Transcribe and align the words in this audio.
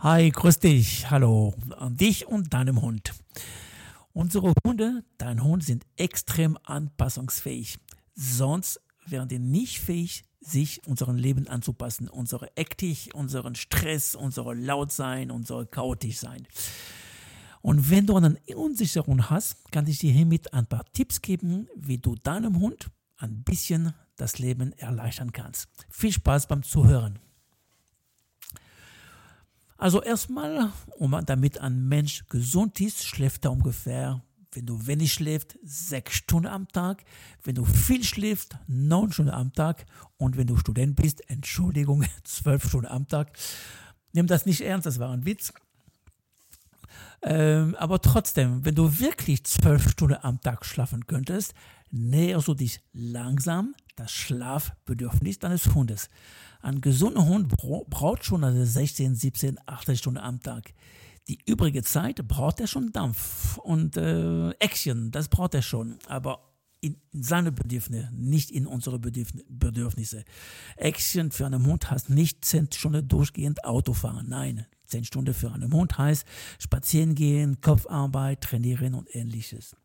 Hi, 0.00 0.30
grüß 0.30 0.60
dich. 0.60 1.10
Hallo 1.10 1.54
an 1.76 1.96
dich 1.96 2.28
und 2.28 2.54
deinem 2.54 2.82
Hund. 2.82 3.14
Unsere 4.12 4.52
Hunde, 4.64 5.02
dein 5.18 5.42
Hund, 5.42 5.64
sind 5.64 5.84
extrem 5.96 6.56
anpassungsfähig. 6.62 7.78
Sonst 8.14 8.80
wären 9.06 9.26
die 9.26 9.40
nicht 9.40 9.80
fähig, 9.80 10.22
sich 10.40 10.86
unserem 10.86 11.16
Leben 11.16 11.48
anzupassen. 11.48 12.08
Unsere 12.08 12.56
Ektig, 12.56 13.12
unseren 13.12 13.56
Stress, 13.56 14.14
unsere 14.14 14.54
Lautsein, 14.54 15.32
unsere 15.32 15.66
chaotisch 15.66 16.18
sein. 16.18 16.46
Und 17.60 17.90
wenn 17.90 18.06
du 18.06 18.14
einen 18.14 18.38
Unsicherung 18.54 19.28
hast, 19.28 19.68
kann 19.72 19.88
ich 19.88 19.98
dir 19.98 20.12
hiermit 20.12 20.54
ein 20.54 20.66
paar 20.68 20.84
Tipps 20.92 21.22
geben, 21.22 21.66
wie 21.74 21.98
du 21.98 22.14
deinem 22.14 22.60
Hund 22.60 22.88
ein 23.16 23.42
bisschen 23.42 23.94
das 24.14 24.38
Leben 24.38 24.70
erleichtern 24.74 25.32
kannst. 25.32 25.66
Viel 25.90 26.12
Spaß 26.12 26.46
beim 26.46 26.62
Zuhören. 26.62 27.18
Also 29.78 30.02
erstmal, 30.02 30.72
um, 30.96 31.16
damit 31.24 31.60
ein 31.60 31.88
Mensch 31.88 32.26
gesund 32.28 32.80
ist, 32.80 33.04
schläft 33.04 33.44
er 33.44 33.52
ungefähr, 33.52 34.20
wenn 34.52 34.66
du 34.66 34.86
wenig 34.88 35.12
schläfst, 35.12 35.56
sechs 35.62 36.14
Stunden 36.14 36.48
am 36.48 36.66
Tag. 36.68 37.04
Wenn 37.44 37.54
du 37.54 37.64
viel 37.64 38.02
schläfst, 38.02 38.56
neun 38.66 39.12
Stunden 39.12 39.30
am 39.30 39.52
Tag. 39.52 39.86
Und 40.16 40.36
wenn 40.36 40.48
du 40.48 40.56
Student 40.56 40.96
bist, 40.96 41.30
Entschuldigung, 41.30 42.04
zwölf 42.24 42.66
Stunden 42.66 42.88
am 42.88 43.06
Tag. 43.06 43.38
Nimm 44.12 44.26
das 44.26 44.46
nicht 44.46 44.62
ernst, 44.62 44.86
das 44.86 44.98
war 44.98 45.12
ein 45.12 45.24
Witz. 45.24 45.52
Ähm, 47.22 47.76
aber 47.76 48.00
trotzdem, 48.00 48.64
wenn 48.64 48.74
du 48.74 48.98
wirklich 48.98 49.44
zwölf 49.44 49.90
Stunden 49.90 50.18
am 50.22 50.40
Tag 50.40 50.64
schlafen 50.64 51.06
könntest, 51.06 51.54
näherst 51.90 52.48
du 52.48 52.54
dich 52.54 52.80
langsam 52.92 53.74
das 53.96 54.12
Schlafbedürfnis 54.12 55.38
deines 55.38 55.74
Hundes. 55.74 56.08
Ein 56.60 56.80
gesunder 56.80 57.26
Hund 57.26 57.48
braucht 57.48 58.24
schon 58.24 58.44
also 58.44 58.64
16, 58.64 59.14
17, 59.14 59.58
18 59.66 59.96
Stunden 59.96 60.18
am 60.18 60.40
Tag. 60.40 60.72
Die 61.28 61.38
übrige 61.46 61.82
Zeit 61.82 62.26
braucht 62.26 62.60
er 62.60 62.66
schon 62.66 62.90
Dampf 62.92 63.58
und 63.58 63.96
äh, 63.96 64.50
Action, 64.60 65.10
das 65.10 65.28
braucht 65.28 65.54
er 65.54 65.62
schon, 65.62 65.98
aber 66.06 66.48
in, 66.80 66.96
in 67.12 67.22
seine 67.22 67.52
Bedürfnisse, 67.52 68.08
nicht 68.12 68.50
in 68.50 68.66
unsere 68.66 68.98
Bedürfnisse. 68.98 70.24
Action 70.76 71.30
für 71.30 71.44
einen 71.44 71.66
Hund 71.66 71.90
heißt 71.90 72.08
nicht 72.08 72.44
10 72.44 72.72
Stunden 72.72 73.06
durchgehend 73.06 73.64
Auto 73.64 73.92
fahren, 73.92 74.26
nein. 74.28 74.66
10 74.86 75.04
Stunden 75.04 75.34
für 75.34 75.52
einen 75.52 75.72
Hund 75.72 75.98
heißt 75.98 76.24
spazieren 76.58 77.14
gehen, 77.14 77.60
Kopfarbeit, 77.60 78.40
trainieren 78.40 78.94
und 78.94 79.14
ähnliches. 79.14 79.76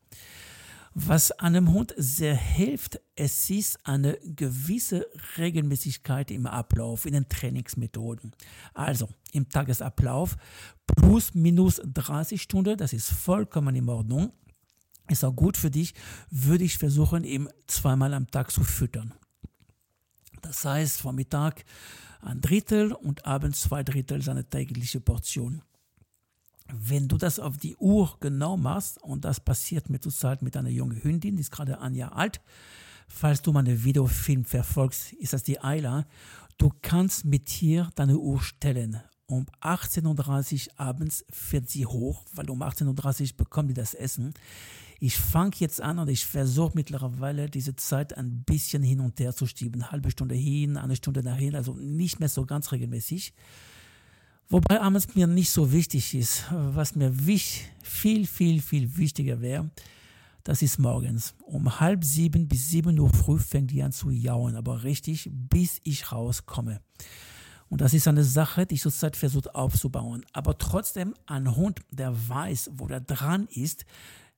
Was 0.95 1.31
einem 1.31 1.73
Hund 1.73 1.93
sehr 1.97 2.35
hilft, 2.35 2.99
es 3.15 3.49
ist 3.49 3.79
eine 3.83 4.17
gewisse 4.23 5.07
Regelmäßigkeit 5.37 6.29
im 6.29 6.45
Ablauf, 6.45 7.07
in 7.07 7.13
den 7.13 7.27
Trainingsmethoden. 7.27 8.31
Also 8.75 9.09
im 9.31 9.49
Tagesablauf 9.49 10.37
plus 10.85 11.33
minus 11.33 11.81
30 11.83 12.39
Stunden, 12.39 12.77
das 12.77 12.93
ist 12.93 13.09
vollkommen 13.09 13.75
in 13.75 13.89
Ordnung. 13.89 14.33
Ist 15.09 15.25
auch 15.25 15.35
gut 15.35 15.57
für 15.57 15.71
dich, 15.71 15.95
würde 16.29 16.63
ich 16.63 16.77
versuchen, 16.77 17.23
ihm 17.23 17.49
zweimal 17.65 18.13
am 18.13 18.29
Tag 18.29 18.51
zu 18.51 18.63
füttern. 18.63 19.13
Das 20.41 20.63
heißt, 20.63 21.01
Vormittag 21.01 21.65
ein 22.21 22.39
Drittel 22.39 22.91
und 22.91 23.25
abends 23.25 23.61
zwei 23.61 23.83
Drittel 23.83 24.21
seine 24.21 24.47
tägliche 24.47 25.01
Portion 25.01 25.63
wenn 26.75 27.07
du 27.07 27.17
das 27.17 27.39
auf 27.39 27.57
die 27.57 27.75
Uhr 27.77 28.17
genau 28.19 28.57
machst, 28.57 29.01
und 29.01 29.25
das 29.25 29.39
passiert 29.39 29.89
mir 29.89 29.99
zurzeit 29.99 30.41
mit 30.41 30.57
einer 30.57 30.69
jungen 30.69 31.03
Hündin, 31.03 31.35
die 31.35 31.41
ist 31.41 31.51
gerade 31.51 31.79
ein 31.79 31.95
Jahr 31.95 32.15
alt, 32.15 32.41
falls 33.07 33.41
du 33.41 33.51
meine 33.51 33.83
Videofilm 33.83 34.45
verfolgst, 34.45 35.13
ist 35.13 35.33
das 35.33 35.43
die 35.43 35.59
Ayla, 35.59 36.05
du 36.57 36.71
kannst 36.81 37.25
mit 37.25 37.49
hier 37.49 37.89
deine 37.95 38.17
Uhr 38.17 38.41
stellen. 38.41 39.01
Um 39.25 39.45
18.30 39.61 40.67
Uhr 40.67 40.79
abends 40.79 41.25
fährt 41.31 41.69
sie 41.69 41.85
hoch, 41.85 42.25
weil 42.33 42.49
um 42.49 42.61
18.30 42.61 43.31
Uhr 43.31 43.37
bekommt 43.37 43.69
die 43.69 43.73
das 43.73 43.93
Essen. 43.93 44.33
Ich 44.99 45.17
fange 45.17 45.55
jetzt 45.57 45.81
an 45.81 45.99
und 45.99 46.09
ich 46.09 46.25
versuche 46.25 46.73
mittlerweile 46.75 47.49
diese 47.49 47.75
Zeit 47.75 48.17
ein 48.17 48.43
bisschen 48.43 48.83
hin 48.83 48.99
und 48.99 49.19
her 49.19 49.33
zu 49.33 49.45
schieben. 49.47 49.91
Halbe 49.91 50.11
Stunde 50.11 50.35
hin, 50.35 50.77
eine 50.77 50.95
Stunde 50.95 51.23
nachher, 51.23 51.55
also 51.55 51.73
nicht 51.73 52.19
mehr 52.19 52.29
so 52.29 52.45
ganz 52.45 52.71
regelmäßig. 52.71 53.33
Wobei 54.49 54.81
abends 54.81 55.15
mir 55.15 55.27
nicht 55.27 55.49
so 55.49 55.71
wichtig 55.71 56.13
ist. 56.13 56.45
Was 56.51 56.95
mir 56.95 57.11
viel, 57.81 58.27
viel, 58.27 58.61
viel 58.61 58.97
wichtiger 58.97 59.41
wäre, 59.41 59.69
das 60.43 60.61
ist 60.61 60.77
morgens. 60.77 61.35
Um 61.41 61.79
halb 61.79 62.03
sieben 62.03 62.47
bis 62.47 62.69
sieben 62.69 62.99
Uhr 62.99 63.09
früh 63.09 63.39
fängt 63.39 63.71
die 63.71 63.81
an 63.81 63.91
zu 63.91 64.09
jauen, 64.09 64.55
aber 64.55 64.83
richtig, 64.83 65.29
bis 65.31 65.79
ich 65.83 66.11
rauskomme. 66.11 66.81
Und 67.69 67.81
das 67.81 67.93
ist 67.93 68.07
eine 68.07 68.23
Sache, 68.23 68.65
die 68.65 68.75
ich 68.75 68.81
zurzeit 68.81 69.15
versuche 69.15 69.55
aufzubauen. 69.55 70.25
Aber 70.33 70.57
trotzdem, 70.57 71.15
ein 71.25 71.55
Hund, 71.55 71.79
der 71.89 72.13
weiß, 72.29 72.71
wo 72.75 72.87
der 72.87 72.99
dran 72.99 73.47
ist, 73.49 73.85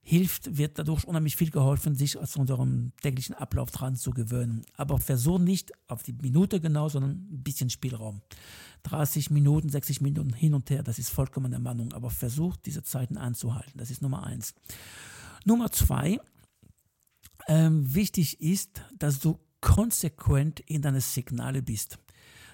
hilft, 0.07 0.55
wird 0.55 0.77
dadurch 0.77 1.03
unheimlich 1.03 1.35
viel 1.35 1.49
geholfen, 1.49 1.95
sich 1.95 2.17
aus 2.17 2.35
unserem 2.37 2.91
täglichen 3.01 3.33
Ablauf 3.33 3.71
dran 3.71 3.95
zu 3.95 4.11
gewöhnen. 4.11 4.63
Aber 4.77 4.99
versuch 4.99 5.39
nicht 5.39 5.71
auf 5.87 6.03
die 6.03 6.13
Minute 6.13 6.61
genau, 6.61 6.89
sondern 6.89 7.27
ein 7.31 7.43
bisschen 7.43 7.71
Spielraum. 7.71 8.21
30 8.83 9.31
Minuten, 9.31 9.67
60 9.67 10.01
Minuten 10.01 10.31
hin 10.31 10.53
und 10.53 10.69
her, 10.69 10.83
das 10.83 10.99
ist 10.99 11.09
vollkommen 11.09 11.49
der 11.49 11.59
Meinung. 11.59 11.91
Aber 11.93 12.11
versuch 12.11 12.55
diese 12.55 12.83
Zeiten 12.83 13.17
anzuhalten. 13.17 13.79
Das 13.79 13.89
ist 13.89 14.03
Nummer 14.03 14.23
eins. 14.23 14.53
Nummer 15.43 15.71
zwei, 15.71 16.19
ähm, 17.47 17.95
wichtig 17.95 18.39
ist, 18.39 18.83
dass 18.99 19.19
du 19.19 19.39
konsequent 19.59 20.59
in 20.59 20.83
deine 20.83 21.01
Signale 21.01 21.63
bist. 21.63 21.97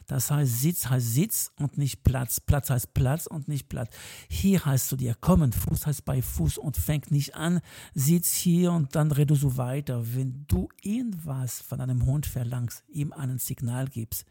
Das 0.08 0.32
heißt, 0.32 0.62
Sitz 0.62 0.88
heißt 0.88 1.14
Sitz 1.14 1.52
und 1.58 1.78
nicht 1.78 2.04
Platz. 2.04 2.40
Platz 2.40 2.70
heißt 2.70 2.94
Platz 2.94 3.28
und 3.28 3.48
nicht 3.48 3.70
Platz. 3.70 3.94
Hier 4.30 4.66
heißt 4.66 4.92
du 4.92 4.96
dir 4.96 5.16
kommen, 5.16 5.54
Fuß 5.54 5.88
heißt 5.88 6.06
bei 6.06 6.22
Fuß 6.22 6.58
und 6.58 6.78
fängt 6.78 7.12
nicht 7.12 7.36
an, 7.36 7.62
Sitz 7.94 8.34
hier 8.34 8.72
und 8.72 8.96
dann 8.96 9.12
redest 9.12 9.44
du 9.44 9.58
weiter. 9.58 10.16
Wenn 10.16 10.46
du 10.48 10.70
irgendwas 10.82 11.62
von 11.62 11.82
einem 11.82 12.06
Hund 12.06 12.26
verlangst, 12.26 12.84
ihm 12.90 13.14
ein 13.14 13.38
Signal 13.38 13.88
gibst, 13.88 14.26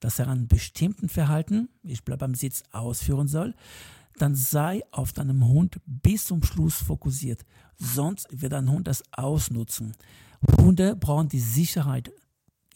dass 0.00 0.18
er 0.18 0.28
einen 0.28 0.48
bestimmten 0.48 1.08
Verhalten, 1.08 1.68
ich 1.82 2.04
bleibe 2.04 2.20
beim 2.20 2.34
Sitz, 2.34 2.62
ausführen 2.72 3.28
soll, 3.28 3.54
dann 4.18 4.34
sei 4.34 4.82
auf 4.90 5.12
deinem 5.12 5.46
Hund 5.46 5.80
bis 5.84 6.26
zum 6.26 6.42
Schluss 6.42 6.76
fokussiert. 6.76 7.44
Sonst 7.76 8.26
wird 8.30 8.52
dein 8.52 8.70
Hund 8.70 8.86
das 8.86 9.02
ausnutzen. 9.12 9.94
Hunde 10.58 10.96
brauchen 10.96 11.28
die 11.28 11.40
Sicherheit 11.40 12.10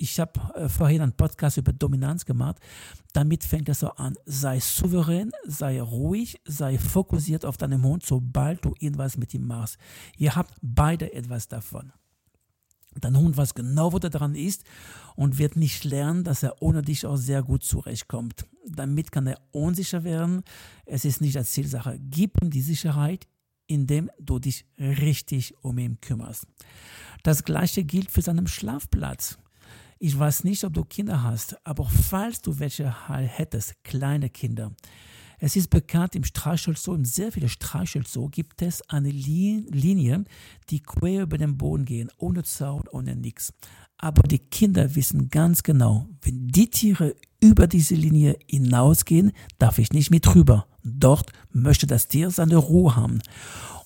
ich 0.00 0.18
habe 0.18 0.40
äh, 0.54 0.68
vorhin 0.68 1.02
einen 1.02 1.12
Podcast 1.12 1.58
über 1.58 1.72
Dominanz 1.72 2.24
gemacht. 2.24 2.58
Damit 3.12 3.44
fängt 3.44 3.68
es 3.68 3.80
so 3.80 3.90
an. 3.90 4.14
Sei 4.24 4.58
souverän, 4.58 5.30
sei 5.46 5.80
ruhig, 5.80 6.40
sei 6.46 6.78
fokussiert 6.78 7.44
auf 7.44 7.58
deinen 7.58 7.82
Hund, 7.82 8.04
sobald 8.04 8.64
du 8.64 8.74
irgendwas 8.78 9.18
mit 9.18 9.34
ihm 9.34 9.46
machst. 9.46 9.76
Ihr 10.16 10.34
habt 10.34 10.54
beide 10.62 11.12
etwas 11.12 11.48
davon. 11.48 11.92
Dein 12.98 13.16
Hund 13.16 13.36
weiß 13.36 13.54
genau, 13.54 13.92
wo 13.92 13.98
der 13.98 14.10
dran 14.10 14.34
ist 14.34 14.64
und 15.16 15.38
wird 15.38 15.54
nicht 15.54 15.84
lernen, 15.84 16.24
dass 16.24 16.42
er 16.42 16.60
ohne 16.60 16.82
dich 16.82 17.06
auch 17.06 17.16
sehr 17.16 17.42
gut 17.42 17.62
zurechtkommt. 17.62 18.46
Damit 18.66 19.12
kann 19.12 19.26
er 19.26 19.38
unsicher 19.52 20.02
werden. 20.02 20.42
Es 20.86 21.04
ist 21.04 21.20
nicht 21.20 21.36
als 21.36 21.52
Zielsache. 21.52 22.00
Gib 22.00 22.42
ihm 22.42 22.50
die 22.50 22.62
Sicherheit, 22.62 23.28
indem 23.66 24.10
du 24.18 24.38
dich 24.38 24.64
richtig 24.78 25.54
um 25.62 25.78
ihn 25.78 26.00
kümmerst. 26.00 26.46
Das 27.22 27.44
gleiche 27.44 27.84
gilt 27.84 28.10
für 28.10 28.22
seinen 28.22 28.46
Schlafplatz. 28.46 29.38
Ich 30.02 30.18
weiß 30.18 30.44
nicht, 30.44 30.64
ob 30.64 30.72
du 30.72 30.82
Kinder 30.82 31.22
hast, 31.22 31.58
aber 31.66 31.84
falls 31.84 32.40
du 32.40 32.58
welche 32.58 32.90
hättest, 33.10 33.84
kleine 33.84 34.30
Kinder, 34.30 34.74
es 35.38 35.56
ist 35.56 35.68
bekannt, 35.68 36.14
im 36.14 36.24
Streichelzoo, 36.24 36.94
in 36.94 37.04
sehr 37.04 37.30
vielen 37.32 37.50
Streichelzoo 37.50 38.28
gibt 38.28 38.62
es 38.62 38.80
eine 38.88 39.10
Linie, 39.10 40.24
die 40.70 40.80
quer 40.80 41.24
über 41.24 41.36
den 41.36 41.58
Boden 41.58 41.84
gehen, 41.84 42.10
ohne 42.16 42.44
Zaun, 42.44 42.84
ohne 42.90 43.14
nichts. 43.14 43.52
Aber 43.98 44.22
die 44.22 44.38
Kinder 44.38 44.94
wissen 44.94 45.28
ganz 45.28 45.62
genau, 45.62 46.08
wenn 46.22 46.48
die 46.48 46.70
Tiere 46.70 47.14
über 47.40 47.66
diese 47.66 47.94
Linie 47.94 48.36
hinausgehen, 48.46 49.32
darf 49.58 49.78
ich 49.78 49.92
nicht 49.92 50.10
mit 50.10 50.34
rüber. 50.34 50.66
Dort 50.82 51.32
möchte 51.52 51.86
das 51.86 52.08
Tier 52.08 52.30
seine 52.30 52.56
Ruhe 52.56 52.96
haben. 52.96 53.20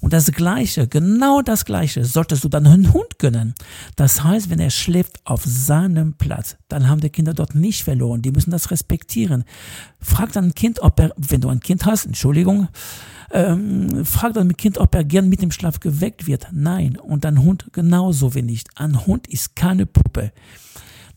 Und 0.01 0.13
das 0.13 0.31
Gleiche, 0.33 0.87
genau 0.87 1.41
das 1.41 1.65
Gleiche, 1.65 2.05
solltest 2.05 2.45
du 2.45 2.51
deinem 2.51 2.93
Hund 2.93 3.19
gönnen. 3.19 3.55
Das 3.97 4.23
heißt, 4.23 4.51
wenn 4.51 4.61
er 4.61 4.69
schläft 4.69 5.19
auf 5.25 5.45
seinem 5.47 6.13
Platz, 6.13 6.57
dann 6.69 6.91
haben 6.91 7.01
die 7.01 7.09
Kinder 7.09 7.33
dort 7.33 7.55
nicht 7.55 7.85
verloren. 7.85 8.21
Die 8.21 8.31
müssen 8.31 8.51
das 8.51 8.71
respektieren. 8.71 9.45
Frag 10.01 10.33
dein 10.33 10.55
Kind, 10.55 10.81
ob 10.81 11.01
er, 11.01 11.15
wenn 11.17 11.41
du 11.41 11.49
ein 11.49 11.61
Kind 11.61 11.87
hast, 11.87 12.05
Entschuldigung, 12.05 12.69
ähm, 13.31 14.05
frag 14.05 14.35
dein 14.35 14.55
Kind, 14.59 14.77
ob 14.77 14.95
er 14.95 15.05
gern 15.05 15.31
mit 15.31 15.41
dem 15.41 15.51
Schlaf 15.51 15.81
geweckt 15.81 16.27
wird. 16.27 16.49
Nein. 16.53 16.99
Und 16.99 17.25
dein 17.25 17.43
Hund 17.43 17.71
genauso 17.73 18.35
wenig. 18.35 18.65
Ein 18.75 19.07
Hund 19.07 19.27
ist 19.27 19.57
keine 19.57 19.87
Puppe. 19.87 20.33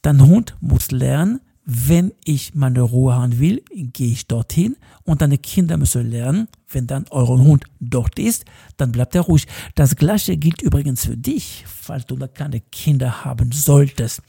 Dein 0.02 0.26
Hund 0.26 0.56
muss 0.62 0.92
lernen, 0.92 1.42
wenn 1.70 2.14
ich 2.24 2.56
meine 2.56 2.82
Ruhe 2.82 3.14
haben 3.14 3.40
will, 3.40 3.62
gehe 3.74 4.14
ich 4.14 4.26
dorthin 4.26 4.78
und 5.04 5.22
deine 5.22 5.38
Kinder 5.38 5.76
müssen 5.76 6.10
lernen, 6.10 6.48
wenn 6.70 6.88
dann 6.88 7.06
euer 7.10 7.28
Hund 7.28 7.66
dort 7.82 8.18
ist, 8.18 8.46
dann 8.78 8.94
bleibt 8.94 9.16
er 9.16 9.22
ruhig. 9.22 9.48
Das 9.76 9.98
gleiche 9.98 10.38
gilt 10.38 10.62
übrigens 10.62 11.06
für 11.06 11.18
dich, 11.18 11.66
falls 11.68 12.06
du 12.06 12.16
da 12.16 12.30
keine 12.30 12.62
Kinder 12.62 13.26
haben 13.26 13.52
solltest. 13.52 14.22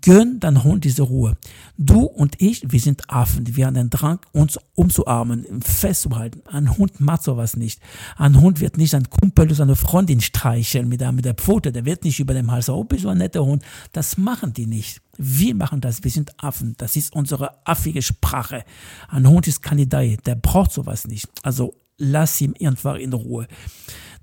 Gönn 0.00 0.38
dein 0.38 0.62
Hund 0.62 0.84
diese 0.84 1.02
Ruhe. 1.02 1.36
Du 1.76 2.02
und 2.02 2.40
ich, 2.40 2.70
wir 2.70 2.78
sind 2.78 3.10
Affen. 3.10 3.56
Wir 3.56 3.66
haben 3.66 3.74
den 3.74 3.90
Drang, 3.90 4.20
uns 4.32 4.58
umzuarmen, 4.74 5.44
festzuhalten. 5.62 6.42
Ein 6.46 6.78
Hund 6.78 7.00
macht 7.00 7.24
sowas 7.24 7.56
nicht. 7.56 7.80
Ein 8.16 8.40
Hund 8.40 8.60
wird 8.60 8.78
nicht 8.78 8.94
ein 8.94 9.10
Kumpel 9.10 9.46
oder 9.46 9.56
seine 9.56 9.74
Freundin 9.74 10.20
streicheln 10.20 10.88
mit 10.88 11.00
der, 11.00 11.10
mit 11.10 11.24
der 11.24 11.34
Pfote. 11.34 11.72
Der 11.72 11.84
wird 11.84 12.04
nicht 12.04 12.20
über 12.20 12.34
dem 12.34 12.52
Hals, 12.52 12.68
oh, 12.68 12.84
bist 12.84 13.04
du 13.04 13.08
ein 13.08 13.18
netter 13.18 13.44
Hund. 13.44 13.64
Das 13.92 14.16
machen 14.16 14.52
die 14.52 14.66
nicht. 14.66 15.02
Wir 15.16 15.56
machen 15.56 15.80
das. 15.80 16.04
Wir 16.04 16.10
sind 16.10 16.32
Affen. 16.42 16.74
Das 16.78 16.94
ist 16.94 17.12
unsere 17.12 17.66
affige 17.66 18.02
Sprache. 18.02 18.64
Ein 19.08 19.28
Hund 19.28 19.48
ist 19.48 19.60
Kandidat. 19.60 20.24
Der 20.24 20.36
braucht 20.36 20.70
sowas 20.70 21.08
nicht. 21.08 21.26
Also 21.42 21.74
lass 21.98 22.40
ihn 22.40 22.54
einfach 22.60 22.94
in 22.94 23.12
Ruhe 23.12 23.48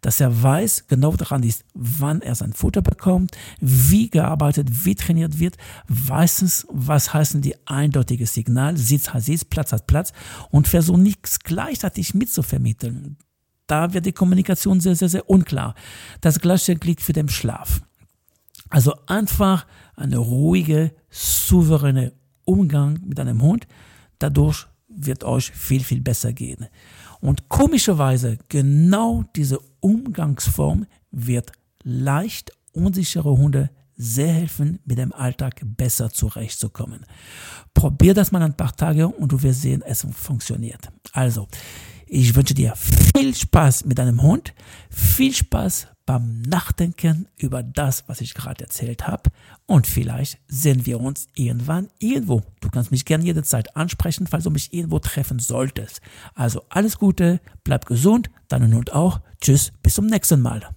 dass 0.01 0.19
er 0.19 0.43
weiß, 0.43 0.87
genau 0.87 1.15
daran 1.15 1.43
ist, 1.43 1.65
wann 1.73 2.21
er 2.21 2.35
sein 2.35 2.53
Futter 2.53 2.81
bekommt, 2.81 3.35
wie 3.59 4.09
gearbeitet, 4.09 4.85
wie 4.85 4.95
trainiert 4.95 5.39
wird, 5.39 5.57
weiß 5.87 6.41
es, 6.43 6.67
was 6.69 7.13
heißen 7.13 7.41
die 7.41 7.55
eindeutige 7.67 8.27
Signal, 8.27 8.77
Sitz 8.77 9.09
hat 9.09 9.23
Sitz, 9.23 9.45
Platz 9.45 9.71
hat 9.71 9.87
Platz 9.87 10.13
und 10.51 10.67
versucht 10.67 10.99
nichts 10.99 11.39
gleichzeitig 11.39 12.13
mitzuvermitteln. 12.13 13.17
Da 13.67 13.93
wird 13.93 14.05
die 14.05 14.13
Kommunikation 14.13 14.79
sehr, 14.79 14.95
sehr, 14.95 15.09
sehr 15.09 15.29
unklar. 15.29 15.75
Das 16.21 16.39
gleiche 16.39 16.75
gilt 16.75 17.01
für 17.01 17.13
den 17.13 17.27
Schlaf. 17.27 17.81
Also 18.69 18.93
einfach 19.07 19.65
eine 19.95 20.17
ruhige, 20.17 20.93
souveräne 21.09 22.13
Umgang 22.45 22.99
mit 23.05 23.19
einem 23.19 23.41
Hund. 23.41 23.67
Dadurch 24.19 24.67
wird 24.87 25.23
euch 25.23 25.51
viel, 25.51 25.83
viel 25.83 26.01
besser 26.01 26.33
gehen. 26.33 26.67
Und 27.19 27.49
komischerweise 27.49 28.37
genau 28.49 29.23
diese 29.35 29.59
Umgangsform 29.79 30.85
wird 31.11 31.51
leicht 31.83 32.51
unsichere 32.73 33.31
Hunde 33.31 33.69
sehr 33.95 34.31
helfen, 34.31 34.79
mit 34.85 34.99
dem 34.99 35.11
Alltag 35.11 35.61
besser 35.63 36.11
zurechtzukommen. 36.11 37.05
Probier 37.73 38.13
das 38.13 38.31
mal 38.31 38.43
ein 38.43 38.55
paar 38.55 38.75
Tage 38.75 39.07
und 39.07 39.31
du 39.31 39.41
wirst 39.41 39.61
sehen, 39.61 39.81
es 39.81 40.05
funktioniert. 40.11 40.89
Also, 41.13 41.47
ich 42.05 42.35
wünsche 42.35 42.53
dir 42.53 42.73
viel 42.75 43.35
Spaß 43.35 43.85
mit 43.85 43.97
deinem 43.97 44.21
Hund, 44.21 44.53
viel 44.89 45.33
Spaß 45.33 45.87
beim 46.07 46.41
Nachdenken 46.41 47.27
über 47.37 47.61
das, 47.61 48.05
was 48.07 48.21
ich 48.21 48.33
gerade 48.33 48.63
erzählt 48.63 49.07
habe. 49.07 49.29
Und 49.67 49.85
vielleicht 49.85 50.39
sehen 50.47 50.87
wir 50.87 50.99
uns 50.99 51.27
irgendwann 51.35 51.89
irgendwo. 51.99 52.41
Du 52.61 52.69
kannst 52.69 52.91
mich 52.91 53.05
gerne 53.05 53.25
jederzeit 53.25 53.75
ansprechen, 53.75 54.25
falls 54.25 54.45
du 54.45 54.49
mich 54.49 54.73
irgendwo 54.73 54.97
treffen 54.97 55.37
solltest. 55.37 56.01
Also 56.33 56.63
alles 56.69 56.97
Gute, 56.97 57.39
bleib 57.63 57.85
gesund, 57.85 58.31
deinen 58.47 58.73
Hund 58.73 58.93
auch. 58.93 59.19
Tschüss, 59.41 59.73
bis 59.83 59.95
zum 59.95 60.07
nächsten 60.07 60.41
Mal. 60.41 60.67